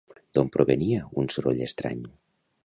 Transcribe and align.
D'on 0.37 0.47
provenia 0.55 1.03
un 1.25 1.29
soroll 1.35 1.63
estrany? 1.67 2.01